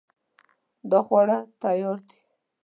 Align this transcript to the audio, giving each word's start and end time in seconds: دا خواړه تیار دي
دا 0.89 0.99
خواړه 1.07 1.37
تیار 1.61 1.97
دي 2.07 2.17